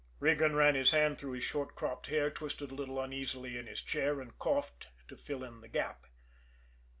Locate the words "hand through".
0.89-1.33